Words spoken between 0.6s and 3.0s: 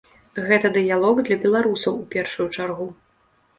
дыялог для беларусаў у першую чаргу.